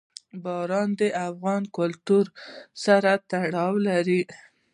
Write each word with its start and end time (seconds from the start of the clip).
باران 0.43 0.89
د 0.99 1.01
افغان 1.27 1.63
کلتور 1.77 2.25
سره 2.83 3.11
تړاو 3.29 3.73
لري. 3.87 4.21